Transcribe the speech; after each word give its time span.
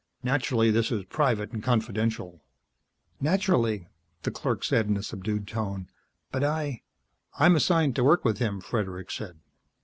"Naturally, 0.23 0.71
this 0.71 0.91
is 0.91 1.05
private 1.05 1.51
and 1.51 1.61
confidential" 1.61 2.41
"Naturally," 3.31 3.85
the 4.23 4.31
clerk 4.31 4.63
said 4.63 4.87
in 4.87 4.97
a 4.97 5.03
subdued 5.03 5.47
tone. 5.47 5.89
"But 6.31 6.43
I" 6.43 6.81
"I'm 7.39 7.55
assigned 7.55 7.95
to 7.97 8.03
work 8.03 8.25
with 8.25 8.39
him," 8.39 8.61
Fredericks 8.61 9.13
said. 9.15 9.37